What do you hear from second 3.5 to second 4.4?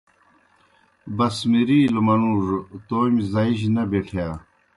جیْ نہ بیٹِھیا۔